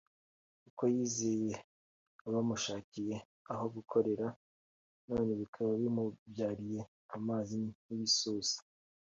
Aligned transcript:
kuko 0.61 0.81
yizeye 0.93 1.53
abamushakiye 2.27 3.15
aho 3.51 3.65
gukorera 3.75 4.27
none 5.07 5.31
bikaba 5.41 5.71
bimubyariye 5.81 6.81
amazi 7.17 7.57
nk’ibisusa 7.81 8.57